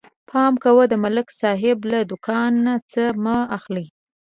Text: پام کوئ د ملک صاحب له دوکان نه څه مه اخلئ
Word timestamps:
پام 0.29 0.53
کوئ 0.63 0.85
د 0.89 0.93
ملک 1.03 1.27
صاحب 1.41 1.77
له 1.91 1.99
دوکان 2.11 2.51
نه 2.65 2.73
څه 2.91 3.03
مه 3.23 3.37
اخلئ 3.57 3.87